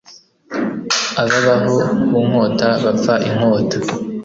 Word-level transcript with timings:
Ababaho 1.23 1.75
ku 2.07 2.17
nkota 2.27 2.67
bapfa 2.83 3.13
inkota. 3.27 3.77